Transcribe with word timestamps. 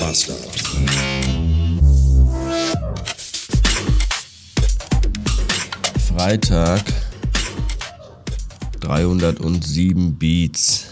Master. 0.00 0.34
Freitag 6.08 6.84
307 8.80 10.14
Beats. 10.14 10.86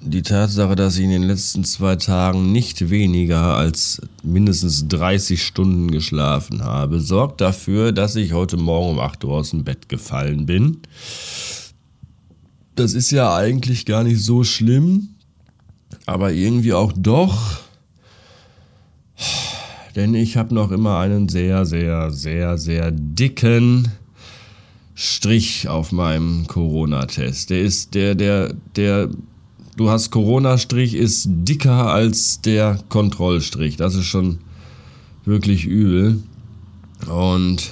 Die 0.00 0.22
Tatsache, 0.22 0.76
dass 0.76 0.98
ich 0.98 1.04
in 1.04 1.10
den 1.10 1.22
letzten 1.22 1.64
zwei 1.64 1.96
Tagen 1.96 2.52
nicht 2.52 2.90
weniger 2.90 3.56
als 3.56 4.02
mindestens 4.22 4.86
30 4.88 5.42
Stunden 5.42 5.90
geschlafen 5.90 6.62
habe, 6.62 7.00
sorgt 7.00 7.40
dafür, 7.40 7.92
dass 7.92 8.14
ich 8.14 8.34
heute 8.34 8.58
Morgen 8.58 8.90
um 8.90 9.00
8 9.00 9.24
Uhr 9.24 9.32
aus 9.34 9.50
dem 9.50 9.64
Bett 9.64 9.88
gefallen 9.88 10.44
bin. 10.44 10.78
Das 12.74 12.92
ist 12.92 13.10
ja 13.12 13.34
eigentlich 13.34 13.86
gar 13.86 14.04
nicht 14.04 14.20
so 14.20 14.44
schlimm, 14.44 15.13
aber 16.06 16.32
irgendwie 16.32 16.72
auch 16.72 16.92
doch. 16.96 17.60
Denn 19.96 20.14
ich 20.14 20.36
habe 20.36 20.54
noch 20.54 20.70
immer 20.70 20.98
einen 20.98 21.28
sehr, 21.28 21.66
sehr, 21.66 22.10
sehr, 22.10 22.58
sehr 22.58 22.90
dicken 22.90 23.88
Strich 24.94 25.68
auf 25.68 25.92
meinem 25.92 26.46
Corona-Test. 26.46 27.50
Der 27.50 27.60
ist, 27.60 27.94
der, 27.94 28.14
der, 28.14 28.54
der, 28.76 29.10
du 29.76 29.90
hast 29.90 30.10
Corona-Strich, 30.10 30.94
ist 30.94 31.28
dicker 31.28 31.88
als 31.92 32.40
der 32.40 32.78
Kontrollstrich. 32.88 33.76
Das 33.76 33.94
ist 33.94 34.06
schon 34.06 34.38
wirklich 35.24 35.64
übel. 35.64 36.22
Und 37.08 37.70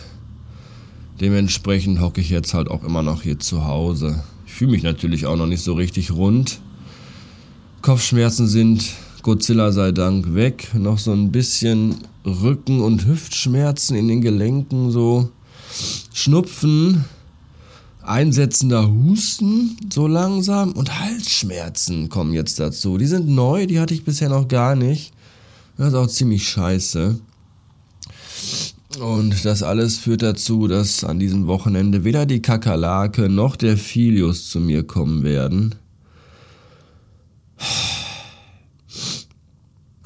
dementsprechend 1.21 2.01
hocke 2.01 2.21
ich 2.21 2.31
jetzt 2.31 2.55
halt 2.55 2.69
auch 2.69 2.83
immer 2.85 3.03
noch 3.03 3.23
hier 3.23 3.39
zu 3.39 3.67
Hause. 3.67 4.23
Ich 4.47 4.53
fühle 4.53 4.73
mich 4.73 4.83
natürlich 4.83 5.27
auch 5.27 5.37
noch 5.37 5.47
nicht 5.47 5.63
so 5.63 5.75
richtig 5.75 6.13
rund. 6.13 6.61
Kopfschmerzen 7.83 8.47
sind 8.47 8.85
Godzilla 9.23 9.73
sei 9.73 9.91
Dank 9.91 10.37
weg. 10.37 10.73
Noch 10.73 10.99
so 10.99 11.11
ein 11.11 11.33
bisschen 11.33 11.97
Rücken- 12.25 12.81
und 12.81 13.07
Hüftschmerzen 13.07 13.97
in 13.97 14.07
den 14.07 14.21
Gelenken, 14.21 14.93
so 14.93 15.31
Schnupfen, 16.15 17.05
einsetzender 18.01 18.89
Husten 18.89 19.77
so 19.93 20.07
langsam 20.07 20.73
und 20.73 21.01
Halsschmerzen 21.01 22.09
kommen 22.09 22.33
jetzt 22.33 22.61
dazu. 22.61 22.99
Die 22.99 23.07
sind 23.07 23.29
neu, 23.29 23.67
die 23.67 23.81
hatte 23.81 23.95
ich 23.95 24.05
bisher 24.05 24.29
noch 24.29 24.47
gar 24.47 24.77
nicht. 24.77 25.13
Das 25.77 25.89
ist 25.89 25.95
auch 25.95 26.07
ziemlich 26.07 26.49
scheiße. 26.49 27.19
Und 29.01 29.45
das 29.45 29.65
alles 29.65 29.99
führt 29.99 30.23
dazu, 30.23 30.69
dass 30.69 31.03
an 31.03 31.19
diesem 31.19 31.49
Wochenende 31.49 32.05
weder 32.05 32.27
die 32.27 32.43
Kakerlake 32.43 33.29
noch 33.29 33.57
der 33.57 33.77
Filius 33.77 34.51
zu 34.51 34.61
mir 34.61 34.85
kommen 34.85 35.25
werden. 35.25 35.75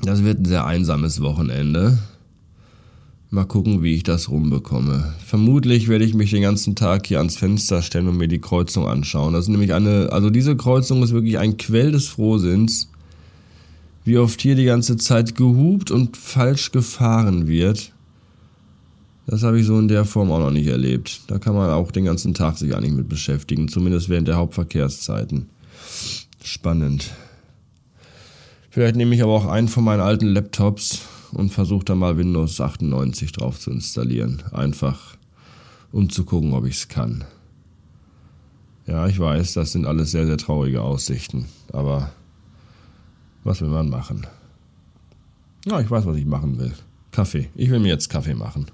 Das 0.06 0.22
wird 0.22 0.38
ein 0.38 0.44
sehr 0.44 0.64
einsames 0.64 1.20
Wochenende. 1.20 1.98
Mal 3.30 3.44
gucken, 3.44 3.82
wie 3.82 3.96
ich 3.96 4.04
das 4.04 4.30
rumbekomme. 4.30 5.12
Vermutlich 5.26 5.88
werde 5.88 6.04
ich 6.04 6.14
mich 6.14 6.30
den 6.30 6.42
ganzen 6.42 6.76
Tag 6.76 7.08
hier 7.08 7.18
ans 7.18 7.36
Fenster 7.36 7.82
stellen 7.82 8.06
und 8.06 8.16
mir 8.16 8.28
die 8.28 8.40
Kreuzung 8.40 8.86
anschauen. 8.86 9.32
Das 9.32 9.46
ist 9.46 9.48
nämlich 9.48 9.74
eine, 9.74 10.12
also 10.12 10.30
diese 10.30 10.56
Kreuzung 10.56 11.02
ist 11.02 11.12
wirklich 11.12 11.38
ein 11.38 11.56
Quell 11.56 11.90
des 11.90 12.06
Frohsinns. 12.06 12.88
Wie 14.04 14.16
oft 14.16 14.40
hier 14.40 14.54
die 14.54 14.64
ganze 14.64 14.96
Zeit 14.96 15.34
gehupt 15.34 15.90
und 15.90 16.16
falsch 16.16 16.70
gefahren 16.70 17.48
wird. 17.48 17.90
Das 19.26 19.42
habe 19.42 19.58
ich 19.58 19.66
so 19.66 19.76
in 19.76 19.88
der 19.88 20.04
Form 20.04 20.30
auch 20.30 20.38
noch 20.38 20.52
nicht 20.52 20.68
erlebt. 20.68 21.22
Da 21.26 21.40
kann 21.40 21.56
man 21.56 21.70
auch 21.70 21.90
den 21.90 22.04
ganzen 22.04 22.32
Tag 22.32 22.58
sich 22.58 22.76
eigentlich 22.76 22.92
mit 22.92 23.08
beschäftigen, 23.08 23.66
zumindest 23.66 24.08
während 24.08 24.28
der 24.28 24.36
Hauptverkehrszeiten. 24.36 25.46
Spannend. 26.44 27.10
Vielleicht 28.76 28.96
nehme 28.96 29.14
ich 29.14 29.22
aber 29.22 29.32
auch 29.32 29.46
einen 29.46 29.68
von 29.68 29.84
meinen 29.84 30.02
alten 30.02 30.26
Laptops 30.26 31.00
und 31.32 31.48
versuche 31.48 31.86
da 31.86 31.94
mal 31.94 32.18
Windows 32.18 32.60
98 32.60 33.32
drauf 33.32 33.58
zu 33.58 33.70
installieren. 33.70 34.42
Einfach, 34.52 35.16
um 35.92 36.10
zu 36.10 36.26
gucken, 36.26 36.52
ob 36.52 36.66
ich 36.66 36.74
es 36.74 36.88
kann. 36.88 37.24
Ja, 38.86 39.06
ich 39.06 39.18
weiß, 39.18 39.54
das 39.54 39.72
sind 39.72 39.86
alles 39.86 40.10
sehr, 40.10 40.26
sehr 40.26 40.36
traurige 40.36 40.82
Aussichten. 40.82 41.46
Aber 41.72 42.12
was 43.44 43.62
will 43.62 43.70
man 43.70 43.88
machen? 43.88 44.26
Ja, 45.64 45.80
ich 45.80 45.90
weiß, 45.90 46.04
was 46.04 46.18
ich 46.18 46.26
machen 46.26 46.58
will. 46.58 46.74
Kaffee. 47.12 47.48
Ich 47.54 47.70
will 47.70 47.78
mir 47.78 47.88
jetzt 47.88 48.10
Kaffee 48.10 48.34
machen. 48.34 48.66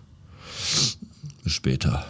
Bis 1.44 1.52
später. 1.52 2.04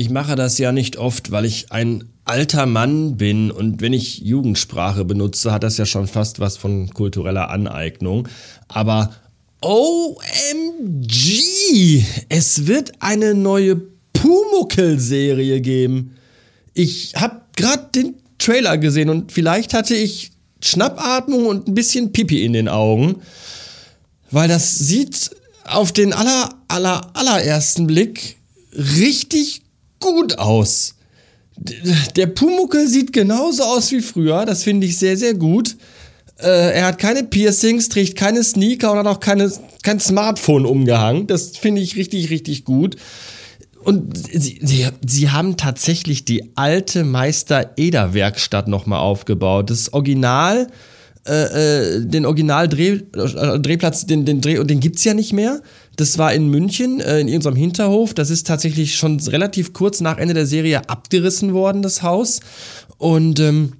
Ich 0.00 0.10
mache 0.10 0.36
das 0.36 0.58
ja 0.58 0.70
nicht 0.70 0.96
oft, 0.96 1.32
weil 1.32 1.44
ich 1.44 1.72
ein 1.72 2.04
alter 2.24 2.66
Mann 2.66 3.16
bin 3.16 3.50
und 3.50 3.80
wenn 3.80 3.92
ich 3.92 4.20
Jugendsprache 4.20 5.04
benutze, 5.04 5.50
hat 5.50 5.64
das 5.64 5.76
ja 5.76 5.86
schon 5.86 6.06
fast 6.06 6.38
was 6.38 6.56
von 6.56 6.88
kultureller 6.90 7.50
Aneignung. 7.50 8.28
Aber 8.68 9.12
OMG! 9.60 10.22
Es 12.28 12.68
wird 12.68 12.92
eine 13.00 13.34
neue 13.34 13.74
Pumuckel-Serie 14.12 15.60
geben. 15.60 16.14
Ich 16.74 17.14
habe 17.16 17.40
gerade 17.56 17.88
den 17.92 18.14
Trailer 18.38 18.78
gesehen 18.78 19.10
und 19.10 19.32
vielleicht 19.32 19.74
hatte 19.74 19.96
ich 19.96 20.30
Schnappatmung 20.62 21.46
und 21.46 21.66
ein 21.66 21.74
bisschen 21.74 22.12
Pipi 22.12 22.44
in 22.44 22.52
den 22.52 22.68
Augen, 22.68 23.16
weil 24.30 24.46
das 24.46 24.78
sieht 24.78 25.32
auf 25.64 25.90
den 25.90 26.12
aller, 26.12 26.50
aller, 26.68 27.10
allerersten 27.14 27.88
Blick 27.88 28.36
richtig 28.76 29.62
gut 30.00 30.38
aus. 30.38 30.94
Der 31.56 32.26
Pumuckel 32.28 32.86
sieht 32.86 33.12
genauso 33.12 33.64
aus 33.64 33.90
wie 33.90 34.00
früher, 34.00 34.46
das 34.46 34.62
finde 34.62 34.86
ich 34.86 34.96
sehr, 34.96 35.16
sehr 35.16 35.34
gut. 35.34 35.76
Äh, 36.38 36.74
er 36.74 36.86
hat 36.86 36.98
keine 36.98 37.24
Piercings, 37.24 37.88
trägt 37.88 38.16
keine 38.16 38.44
Sneaker 38.44 38.92
und 38.92 38.98
hat 38.98 39.06
auch 39.06 39.20
keine, 39.20 39.50
kein 39.82 39.98
Smartphone 39.98 40.66
umgehangen. 40.66 41.26
Das 41.26 41.56
finde 41.56 41.80
ich 41.80 41.96
richtig, 41.96 42.30
richtig 42.30 42.64
gut. 42.64 42.96
Und 43.82 44.16
sie, 44.16 44.60
sie, 44.62 44.86
sie 45.04 45.30
haben 45.30 45.56
tatsächlich 45.56 46.24
die 46.24 46.52
alte 46.56 47.04
Meister-Eder-Werkstatt 47.04 48.68
nochmal 48.68 49.00
aufgebaut. 49.00 49.70
Das 49.70 49.92
Original, 49.92 50.68
äh, 51.28 51.98
äh 51.98 52.00
den 52.04 52.26
Original-Drehplatz, 52.26 54.06
den, 54.06 54.24
den, 54.24 54.40
Dreh, 54.40 54.58
und 54.58 54.68
den 54.68 54.80
gibt's 54.80 55.04
ja 55.04 55.14
nicht 55.14 55.32
mehr. 55.32 55.60
Das 55.96 56.16
war 56.16 56.32
in 56.32 56.48
München, 56.48 57.00
äh, 57.00 57.20
in 57.20 57.34
unserem 57.34 57.56
Hinterhof. 57.56 58.14
Das 58.14 58.30
ist 58.30 58.46
tatsächlich 58.46 58.96
schon 58.96 59.18
relativ 59.20 59.72
kurz 59.72 60.00
nach 60.00 60.18
Ende 60.18 60.34
der 60.34 60.46
Serie 60.46 60.88
abgerissen 60.88 61.52
worden, 61.52 61.82
das 61.82 62.02
Haus. 62.02 62.40
Und 62.98 63.40
ähm, 63.40 63.72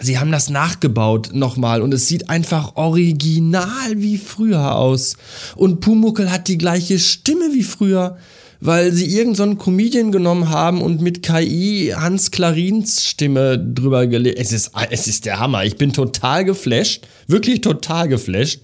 sie 0.00 0.18
haben 0.18 0.32
das 0.32 0.50
nachgebaut 0.50 1.30
nochmal 1.32 1.82
und 1.82 1.92
es 1.94 2.06
sieht 2.06 2.28
einfach 2.28 2.76
original 2.76 3.94
wie 3.96 4.18
früher 4.18 4.74
aus. 4.74 5.16
Und 5.54 5.80
Pumuckel 5.80 6.30
hat 6.30 6.48
die 6.48 6.58
gleiche 6.58 6.98
Stimme 6.98 7.52
wie 7.52 7.62
früher 7.62 8.16
weil 8.60 8.92
sie 8.92 9.06
irgendeinen 9.06 9.52
so 9.52 9.64
Comedian 9.64 10.12
genommen 10.12 10.48
haben 10.48 10.80
und 10.80 11.00
mit 11.00 11.22
KI 11.22 11.92
Hans 11.94 12.30
Clarins 12.30 13.04
Stimme 13.04 13.58
drüber 13.58 14.06
gelegt. 14.06 14.38
Es 14.38 14.52
ist, 14.52 14.70
es 14.90 15.06
ist 15.06 15.26
der 15.26 15.38
Hammer. 15.38 15.64
Ich 15.64 15.76
bin 15.76 15.92
total 15.92 16.44
geflasht. 16.44 17.06
Wirklich 17.26 17.60
total 17.60 18.08
geflasht. 18.08 18.60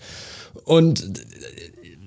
Und 0.64 1.04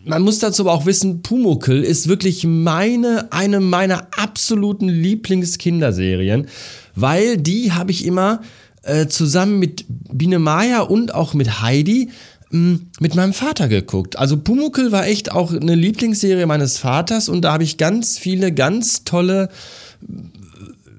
man 0.04 0.22
muss 0.22 0.40
dazu 0.40 0.64
aber 0.64 0.74
auch 0.74 0.86
wissen, 0.86 1.22
Pumuckel 1.22 1.84
ist 1.84 2.08
wirklich 2.08 2.44
meine, 2.44 3.32
eine 3.32 3.60
meiner 3.60 4.08
absoluten 4.18 4.88
Lieblingskinderserien, 4.88 6.48
weil 6.96 7.38
die 7.38 7.72
habe 7.72 7.92
ich 7.92 8.06
immer 8.06 8.42
äh, 8.86 9.08
zusammen 9.08 9.60
mit 9.60 9.86
Biene 9.88 10.40
Maya 10.40 10.82
und 10.82 11.14
auch 11.14 11.34
mit 11.34 11.62
Heidi 11.62 12.10
mh, 12.52 12.60
hm, 12.60 12.88
mit 13.00 13.16
meinem 13.16 13.34
Vater 13.34 13.68
geguckt. 13.68 14.18
Also 14.18 14.38
Pumuckel 14.38 14.92
war 14.92 15.06
echt 15.08 15.32
auch 15.32 15.52
eine 15.52 15.76
Lieblingsserie 15.76 16.46
meines 16.46 16.78
Vaters 16.78 17.30
und 17.30 17.42
da 17.42 17.54
habe 17.54 17.64
ich 17.64 17.78
ganz 17.78 18.18
viele 18.18 18.54
ganz 18.54 19.04
tolle 19.04 19.50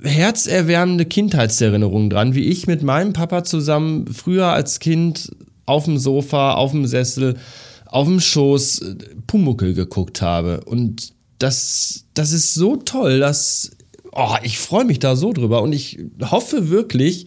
herzerwärmende 0.02 1.04
Kindheitserinnerungen 1.04 2.10
dran, 2.10 2.34
wie 2.34 2.44
ich 2.44 2.66
mit 2.66 2.82
meinem 2.82 3.12
Papa 3.12 3.44
zusammen 3.44 4.06
früher 4.12 4.48
als 4.48 4.78
Kind 4.78 5.30
auf 5.64 5.84
dem 5.84 5.98
Sofa, 5.98 6.54
auf 6.54 6.72
dem 6.72 6.86
Sessel 6.86 7.36
auf 7.86 8.06
dem 8.06 8.20
Schoß 8.20 8.80
äh, 8.80 8.94
Pumuckel 9.26 9.74
geguckt 9.74 10.20
habe. 10.22 10.62
Und 10.64 11.12
das, 11.38 12.04
das 12.14 12.32
ist 12.32 12.54
so 12.54 12.76
toll, 12.76 13.20
dass 13.20 13.70
oh, 14.12 14.36
ich 14.42 14.58
freue 14.58 14.84
mich 14.84 14.98
da 14.98 15.16
so 15.16 15.32
drüber 15.32 15.62
und 15.62 15.72
ich 15.72 15.98
hoffe 16.22 16.70
wirklich, 16.70 17.26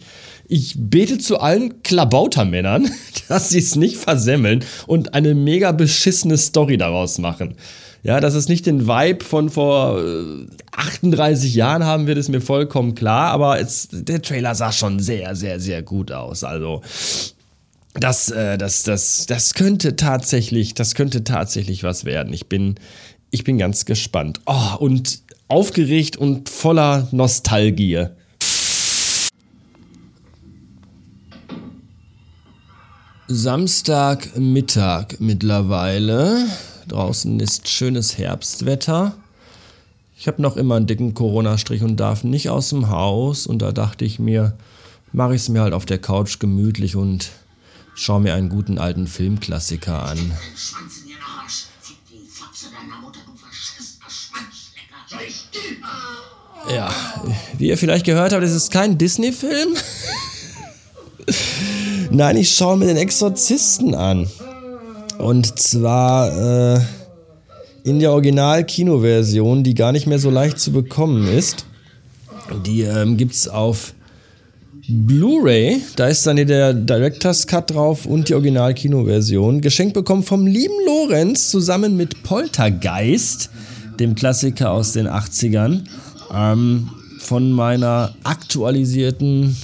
ich 0.50 0.74
bete 0.76 1.18
zu 1.18 1.38
allen 1.38 1.82
Klabautermännern, 1.82 2.90
dass 3.28 3.50
sie 3.50 3.60
es 3.60 3.76
nicht 3.76 3.96
versemmeln 3.96 4.64
und 4.86 5.14
eine 5.14 5.34
mega 5.34 5.72
beschissene 5.72 6.36
Story 6.36 6.76
daraus 6.76 7.18
machen. 7.18 7.54
Ja, 8.02 8.18
dass 8.20 8.34
es 8.34 8.48
nicht 8.48 8.66
den 8.66 8.86
Vibe 8.86 9.24
von 9.24 9.50
vor 9.50 10.02
38 10.72 11.54
äh, 11.54 11.58
Jahren 11.58 11.84
haben 11.84 12.06
wird, 12.06 12.16
ist 12.16 12.30
mir 12.30 12.40
vollkommen 12.40 12.94
klar, 12.94 13.30
aber 13.30 13.60
es, 13.60 13.88
der 13.92 14.22
Trailer 14.22 14.54
sah 14.54 14.72
schon 14.72 15.00
sehr, 15.00 15.36
sehr, 15.36 15.60
sehr 15.60 15.82
gut 15.82 16.10
aus. 16.10 16.42
Also 16.42 16.80
das, 17.94 18.30
äh, 18.30 18.56
das, 18.56 18.84
das, 18.84 19.26
das 19.26 19.54
könnte 19.54 19.96
tatsächlich, 19.96 20.74
das 20.74 20.94
könnte 20.94 21.24
tatsächlich 21.24 21.84
was 21.84 22.06
werden. 22.06 22.32
Ich 22.32 22.48
bin, 22.48 22.76
ich 23.30 23.44
bin 23.44 23.58
ganz 23.58 23.84
gespannt. 23.84 24.40
Oh, 24.46 24.76
und 24.78 25.20
aufgeregt 25.48 26.16
und 26.16 26.48
voller 26.48 27.06
Nostalgie. 27.12 28.06
Samstagmittag 33.32 35.20
mittlerweile. 35.20 36.46
Draußen 36.88 37.38
ist 37.38 37.68
schönes 37.68 38.18
Herbstwetter. 38.18 39.14
Ich 40.18 40.26
habe 40.26 40.42
noch 40.42 40.56
immer 40.56 40.74
einen 40.74 40.88
dicken 40.88 41.14
Corona-Strich 41.14 41.82
und 41.82 41.96
darf 41.96 42.24
nicht 42.24 42.50
aus 42.50 42.70
dem 42.70 42.88
Haus. 42.88 43.46
Und 43.46 43.62
da 43.62 43.70
dachte 43.70 44.04
ich 44.04 44.18
mir, 44.18 44.54
mache 45.12 45.36
ich 45.36 45.42
es 45.42 45.48
mir 45.48 45.60
halt 45.62 45.74
auf 45.74 45.86
der 45.86 45.98
Couch 45.98 46.40
gemütlich 46.40 46.96
und 46.96 47.30
schaue 47.94 48.20
mir 48.20 48.34
einen 48.34 48.48
guten 48.48 48.78
alten 48.78 49.06
Filmklassiker 49.06 50.02
an. 50.02 50.32
Ja, 56.68 56.92
wie 57.58 57.68
ihr 57.68 57.78
vielleicht 57.78 58.06
gehört 58.06 58.32
habt, 58.32 58.42
es 58.42 58.52
ist 58.52 58.72
kein 58.72 58.98
Disney-Film. 58.98 59.76
Nein, 62.10 62.36
ich 62.36 62.54
schaue 62.54 62.76
mir 62.76 62.86
den 62.86 62.96
Exorzisten 62.96 63.94
an. 63.94 64.26
Und 65.18 65.58
zwar 65.58 66.76
äh, 66.76 66.80
in 67.84 68.00
der 68.00 68.12
Original-Kino-Version, 68.12 69.62
die 69.62 69.74
gar 69.74 69.92
nicht 69.92 70.06
mehr 70.06 70.18
so 70.18 70.30
leicht 70.30 70.58
zu 70.58 70.72
bekommen 70.72 71.28
ist. 71.28 71.66
Die 72.66 72.82
ähm, 72.82 73.16
gibt 73.16 73.34
es 73.34 73.48
auf 73.48 73.94
Blu-ray. 74.88 75.80
Da 75.96 76.08
ist 76.08 76.26
dann 76.26 76.36
der 76.36 76.74
Director's 76.74 77.46
Cut 77.46 77.70
drauf 77.70 78.06
und 78.06 78.28
die 78.28 78.34
Original-Kino-Version. 78.34 79.60
Geschenkt 79.60 79.94
bekommen 79.94 80.22
vom 80.22 80.46
lieben 80.46 80.74
Lorenz 80.86 81.50
zusammen 81.50 81.96
mit 81.96 82.22
Poltergeist, 82.22 83.50
dem 84.00 84.14
Klassiker 84.14 84.72
aus 84.72 84.92
den 84.92 85.06
80ern. 85.06 85.84
Ähm, 86.34 86.90
von 87.18 87.52
meiner 87.52 88.14
aktualisierten 88.24 89.56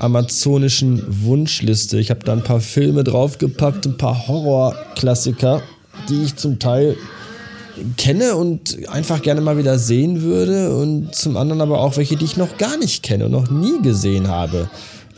amazonischen 0.00 1.04
Wunschliste. 1.24 1.98
Ich 2.00 2.10
habe 2.10 2.24
da 2.24 2.32
ein 2.32 2.42
paar 2.42 2.60
Filme 2.60 3.04
draufgepackt, 3.04 3.86
ein 3.86 3.96
paar 3.96 4.26
Horrorklassiker, 4.26 5.62
die 6.08 6.22
ich 6.22 6.36
zum 6.36 6.58
Teil 6.58 6.96
kenne 7.96 8.34
und 8.34 8.88
einfach 8.88 9.22
gerne 9.22 9.40
mal 9.40 9.58
wieder 9.58 9.78
sehen 9.78 10.22
würde 10.22 10.74
und 10.74 11.14
zum 11.14 11.36
anderen 11.36 11.60
aber 11.60 11.80
auch 11.80 11.96
welche, 11.96 12.16
die 12.16 12.24
ich 12.24 12.36
noch 12.36 12.58
gar 12.58 12.76
nicht 12.78 13.02
kenne 13.02 13.26
und 13.26 13.32
noch 13.32 13.50
nie 13.50 13.80
gesehen 13.82 14.28
habe. 14.28 14.68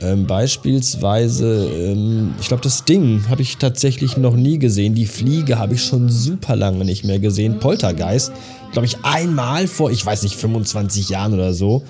Ähm, 0.00 0.26
beispielsweise, 0.26 1.69
ähm, 1.69 2.35
ich 2.40 2.49
glaube, 2.49 2.62
das 2.62 2.85
Ding 2.85 3.25
habe 3.28 3.43
ich 3.43 3.58
tatsächlich 3.58 4.17
noch 4.17 4.35
nie 4.35 4.58
gesehen. 4.58 4.96
Die 4.96 5.06
Fliege 5.06 5.58
habe 5.58 5.75
ich 5.75 5.85
schon 5.85 6.08
super 6.08 6.56
lange 6.56 6.85
nicht 6.85 7.05
mehr 7.05 7.20
gesehen. 7.20 7.61
Poltergeist, 7.61 8.32
glaube 8.73 8.87
ich, 8.87 8.96
einmal 9.05 9.69
vor, 9.69 9.93
ich 9.93 10.05
weiß 10.05 10.25
nicht, 10.25 10.35
25 10.35 11.08
Jahren 11.08 11.35
oder 11.35 11.55
so. 11.55 11.85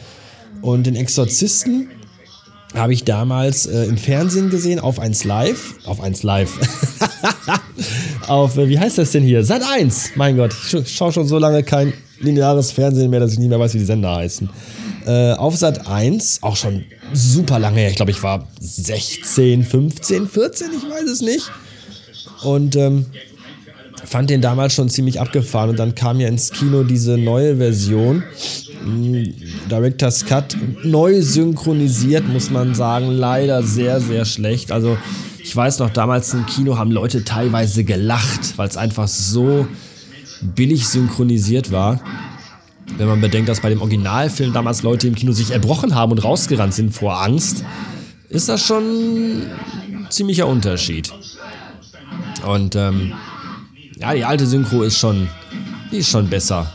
Und 0.61 0.87
den 0.87 0.95
Exorzisten 0.95 1.89
habe 2.75 2.93
ich 2.93 3.05
damals 3.05 3.67
äh, 3.67 3.85
im 3.85 3.99
Fernsehen 3.99 4.51
gesehen, 4.51 4.81
auf 4.81 4.99
1 4.99 5.25
Live. 5.25 5.75
Auf 5.85 6.01
1 6.01 6.23
Live. 6.23 6.59
auf, 8.27 8.57
äh, 8.57 8.69
wie 8.69 8.79
heißt 8.79 8.99
das 8.99 9.13
denn 9.13 9.23
hier? 9.23 9.45
Sat 9.45 9.63
1. 9.63 10.13
Mein 10.15 10.37
Gott, 10.37 10.55
ich 10.73 10.95
schaue 10.95 11.13
schon 11.13 11.27
so 11.27 11.39
lange 11.39 11.63
kein 11.63 11.93
lineares 12.21 12.73
Fernsehen 12.73 13.11
mehr, 13.11 13.21
dass 13.21 13.33
ich 13.33 13.39
nicht 13.39 13.49
mehr 13.49 13.61
weiß, 13.61 13.75
wie 13.75 13.79
die 13.79 13.85
Sender 13.85 14.17
heißen. 14.17 14.49
Äh, 15.07 15.33
auf 15.33 15.57
Sat 15.57 15.87
1, 15.87 16.43
auch 16.43 16.57
schon 16.57 16.85
super 17.13 17.59
lange 17.59 17.81
her. 17.81 17.91
Ich 17.91 17.97
glaube, 17.97 18.13
ich 18.13 18.23
war 18.23 18.49
16, 18.61 19.65
15, 19.65 20.29
14, 20.29 20.69
ich 20.77 20.89
weiß 20.89 21.09
es 21.11 21.21
nicht. 21.21 21.51
Und 22.43 22.77
ähm, 22.77 23.07
fand 24.05 24.31
den 24.31 24.41
damals 24.41 24.75
schon 24.75 24.89
ziemlich 24.89 25.21
abgefahren. 25.21 25.71
Und 25.71 25.79
dann 25.79 25.95
kam 25.95 26.21
ja 26.21 26.29
ins 26.29 26.51
Kino 26.51 26.85
diese 26.85 27.19
neue 27.19 27.57
Version 27.57 28.23
Director's 29.71 30.25
Cut 30.25 30.57
neu 30.83 31.23
synchronisiert, 31.23 32.29
muss 32.29 32.51
man 32.51 32.75
sagen. 32.75 33.11
Leider 33.11 33.63
sehr, 33.63 34.01
sehr 34.01 34.25
schlecht. 34.25 34.73
Also 34.73 34.97
ich 35.43 35.55
weiß 35.55 35.81
noch, 35.81 35.91
damals 35.91 36.33
im 36.35 36.47
Kino 36.47 36.79
haben 36.79 36.91
Leute 36.91 37.25
teilweise 37.25 37.85
gelacht, 37.85 38.57
weil 38.57 38.69
es 38.69 38.77
einfach 38.77 39.09
so 39.09 39.67
billig 40.43 40.87
synchronisiert 40.89 41.73
war. 41.73 42.01
Wenn 42.99 43.09
man 43.09 43.21
bedenkt, 43.21 43.49
dass 43.49 43.61
bei 43.61 43.71
dem 43.71 43.81
Originalfilm 43.81 44.53
damals 44.53 44.83
Leute 44.83 45.09
im 45.09 45.15
Kino 45.15 45.33
sich 45.33 45.51
erbrochen 45.51 45.95
haben 45.95 46.13
und 46.13 46.19
rausgerannt 46.19 46.75
sind 46.75 46.93
vor 46.93 47.23
Angst, 47.23 47.65
ist 48.29 48.49
das 48.49 48.65
schon 48.65 48.83
ein 48.83 50.07
ziemlicher 50.11 50.47
Unterschied. 50.47 51.13
Und 52.47 52.77
ähm, 52.77 53.13
ja, 53.99 54.15
die 54.15 54.25
alte 54.25 54.47
Synchro 54.47 54.83
ist 54.83 54.99
schon, 54.99 55.29
die 55.91 55.99
ist 55.99 56.11
schon 56.11 56.29
besser. 56.29 56.73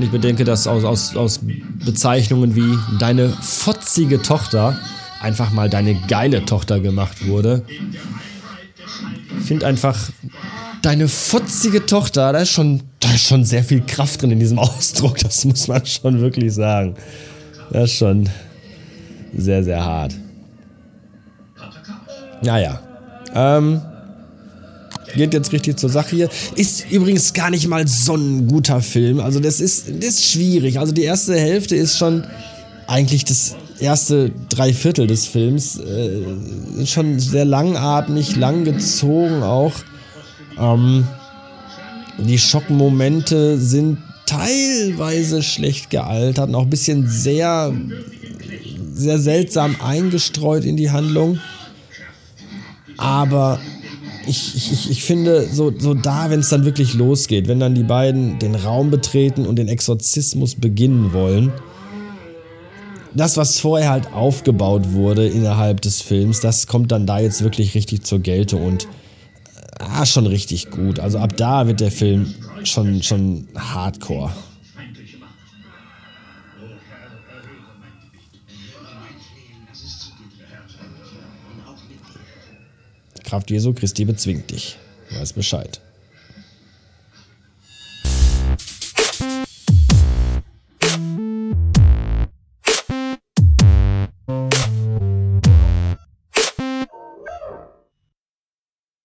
Wenn 0.00 0.06
ich 0.06 0.12
bedenke, 0.12 0.44
dass 0.44 0.66
aus, 0.66 0.82
aus, 0.82 1.14
aus 1.14 1.40
Bezeichnungen 1.84 2.56
wie 2.56 2.78
deine 2.98 3.28
fotzige 3.28 4.22
Tochter 4.22 4.78
einfach 5.20 5.50
mal 5.50 5.68
deine 5.68 5.94
geile 6.08 6.42
Tochter 6.46 6.80
gemacht 6.80 7.26
wurde. 7.26 7.66
Ich 9.38 9.44
finde 9.44 9.66
einfach, 9.66 10.08
deine 10.80 11.06
fotzige 11.06 11.84
Tochter, 11.84 12.32
da 12.32 12.38
ist, 12.38 12.48
schon, 12.48 12.82
da 13.00 13.12
ist 13.12 13.26
schon 13.26 13.44
sehr 13.44 13.62
viel 13.62 13.82
Kraft 13.82 14.22
drin 14.22 14.30
in 14.30 14.40
diesem 14.40 14.58
Ausdruck, 14.58 15.18
das 15.18 15.44
muss 15.44 15.68
man 15.68 15.84
schon 15.84 16.18
wirklich 16.22 16.54
sagen. 16.54 16.94
Das 17.70 17.90
ist 17.90 17.98
schon 17.98 18.26
sehr, 19.36 19.62
sehr 19.62 19.84
hart. 19.84 20.14
Naja. 22.40 22.80
Ähm, 23.34 23.82
geht 25.14 25.34
jetzt 25.34 25.52
richtig 25.52 25.78
zur 25.78 25.90
Sache 25.90 26.16
hier. 26.16 26.28
Ist 26.56 26.90
übrigens 26.90 27.32
gar 27.32 27.50
nicht 27.50 27.66
mal 27.68 27.86
so 27.86 28.14
ein 28.14 28.48
guter 28.48 28.80
Film. 28.80 29.20
Also 29.20 29.40
das 29.40 29.60
ist, 29.60 29.88
das 29.88 30.10
ist 30.10 30.26
schwierig. 30.26 30.78
Also 30.78 30.92
die 30.92 31.02
erste 31.02 31.38
Hälfte 31.38 31.76
ist 31.76 31.98
schon 31.98 32.24
eigentlich 32.86 33.24
das 33.24 33.56
erste 33.78 34.30
Dreiviertel 34.48 35.06
des 35.06 35.26
Films. 35.26 35.78
Äh, 35.78 36.86
schon 36.86 37.18
sehr 37.18 37.44
langatmig, 37.44 38.36
lang 38.36 38.64
gezogen 38.64 39.42
auch. 39.42 39.72
Ähm, 40.58 41.06
die 42.18 42.38
Schockmomente 42.38 43.58
sind 43.58 43.98
teilweise 44.26 45.42
schlecht 45.42 45.90
gealtert 45.90 46.48
und 46.48 46.54
auch 46.54 46.64
ein 46.64 46.70
bisschen 46.70 47.08
sehr, 47.08 47.72
sehr 48.94 49.18
seltsam 49.18 49.76
eingestreut 49.80 50.64
in 50.64 50.76
die 50.76 50.90
Handlung. 50.90 51.40
Aber 52.96 53.58
ich, 54.30 54.72
ich, 54.72 54.90
ich 54.90 55.04
finde, 55.04 55.46
so, 55.52 55.72
so 55.76 55.94
da, 55.94 56.30
wenn 56.30 56.40
es 56.40 56.48
dann 56.48 56.64
wirklich 56.64 56.94
losgeht, 56.94 57.48
wenn 57.48 57.60
dann 57.60 57.74
die 57.74 57.82
beiden 57.82 58.38
den 58.38 58.54
Raum 58.54 58.90
betreten 58.90 59.46
und 59.46 59.56
den 59.56 59.68
Exorzismus 59.68 60.54
beginnen 60.54 61.12
wollen, 61.12 61.52
das, 63.12 63.36
was 63.36 63.58
vorher 63.58 63.90
halt 63.90 64.12
aufgebaut 64.12 64.92
wurde 64.92 65.26
innerhalb 65.26 65.80
des 65.80 66.00
Films, 66.00 66.40
das 66.40 66.66
kommt 66.68 66.92
dann 66.92 67.06
da 67.06 67.18
jetzt 67.18 67.42
wirklich 67.42 67.74
richtig 67.74 68.04
zur 68.04 68.20
Geltung 68.20 68.64
und 68.64 68.86
ah, 69.80 70.06
schon 70.06 70.26
richtig 70.26 70.70
gut. 70.70 71.00
Also 71.00 71.18
ab 71.18 71.36
da 71.36 71.66
wird 71.66 71.80
der 71.80 71.90
Film 71.90 72.32
schon, 72.62 73.02
schon 73.02 73.48
hardcore. 73.56 74.30
Kraft 83.30 83.48
Jesu 83.52 83.72
Christi 83.72 84.04
bezwingt 84.04 84.50
dich. 84.50 84.76
Weiß 85.10 85.34
Bescheid. 85.34 85.80